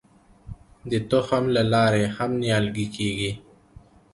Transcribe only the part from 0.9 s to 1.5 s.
د تخم